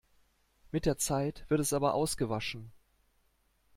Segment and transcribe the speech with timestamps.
[0.71, 2.71] Mit der Zeit wird es aber ausgewaschen.